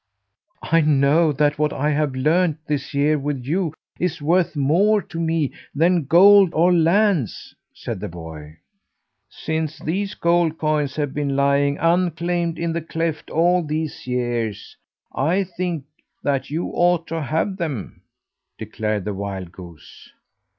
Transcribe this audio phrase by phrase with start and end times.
[0.63, 5.19] "I know that what I have learned this year with you is worth more to
[5.19, 8.57] me than gold or lands," said the boy.
[9.29, 14.75] "Since these gold coins have been lying unclaimed in the cleft all these years,
[15.13, 15.85] I think
[16.23, 18.01] that you ought to have them,"
[18.57, 20.09] declared the wild goose.